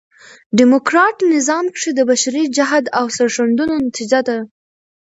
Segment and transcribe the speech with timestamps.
[0.57, 4.37] ډيموکراټ نظام کښي د بشري جهد او سرښندنو نتیجه ده.